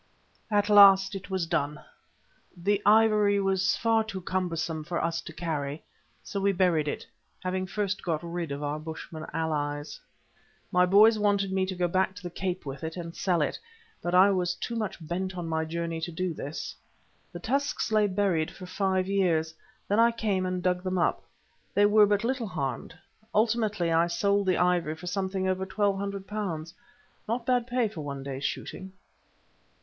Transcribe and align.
At 0.49 0.67
last 0.67 1.13
it 1.13 1.29
was 1.29 1.45
done. 1.45 1.79
The 2.57 2.81
ivory 2.87 3.39
was 3.39 3.77
far 3.77 4.03
too 4.03 4.21
cumbersome 4.21 4.83
for 4.83 4.99
us 4.99 5.21
to 5.21 5.31
carry, 5.31 5.83
so 6.23 6.39
we 6.41 6.53
buried 6.53 6.87
it, 6.87 7.05
having 7.43 7.67
first 7.67 8.01
got 8.01 8.23
rid 8.23 8.51
of 8.51 8.63
our 8.63 8.79
bushmen 8.79 9.27
allies. 9.31 9.99
My 10.71 10.87
boys 10.87 11.19
wanted 11.19 11.51
me 11.51 11.67
to 11.67 11.75
go 11.75 11.87
back 11.87 12.15
to 12.15 12.23
the 12.23 12.31
Cape 12.31 12.65
with 12.65 12.83
it 12.83 12.97
and 12.97 13.15
sell 13.15 13.43
it, 13.43 13.59
but 14.01 14.15
I 14.15 14.31
was 14.31 14.55
too 14.55 14.75
much 14.75 14.97
bent 15.07 15.37
on 15.37 15.47
my 15.47 15.65
journey 15.65 16.01
to 16.01 16.11
do 16.11 16.33
this. 16.33 16.75
The 17.31 17.39
tusks 17.39 17.91
lay 17.91 18.07
buried 18.07 18.49
for 18.49 18.65
five 18.65 19.05
years. 19.07 19.53
Then 19.87 19.99
I 19.99 20.09
came 20.11 20.47
and 20.47 20.63
dug 20.63 20.81
them 20.81 20.97
up; 20.97 21.21
they 21.75 21.85
were 21.85 22.07
but 22.07 22.23
little 22.23 22.47
harmed. 22.47 22.97
Ultimately 23.35 23.91
I 23.91 24.07
sold 24.07 24.47
the 24.47 24.57
ivory 24.57 24.95
for 24.95 25.05
something 25.05 25.47
over 25.47 25.63
twelve 25.63 25.99
hundred 25.99 26.25
pounds—not 26.25 27.45
bad 27.45 27.67
pay 27.67 27.87
for 27.87 28.01
one 28.01 28.23
day's 28.23 28.43
shooting. 28.45 28.93